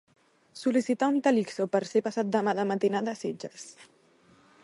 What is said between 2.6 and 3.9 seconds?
de matinada a Sitges.